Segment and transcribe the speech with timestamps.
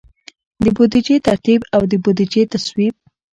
[0.63, 2.93] د بودیجې ترتیب او د بودیجې تصویب.